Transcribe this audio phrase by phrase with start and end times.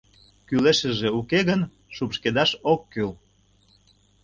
[0.47, 1.61] Кӱлешыже уке гын,
[1.95, 3.11] шупшкедаш ок кӱл.